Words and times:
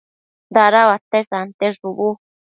dada 0.55 0.81
uate 0.89 1.19
sante 1.29 1.65
shubu 1.77 2.09